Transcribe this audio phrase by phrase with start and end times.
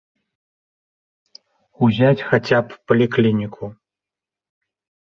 [1.89, 3.73] Узяць хаця б паліклініку.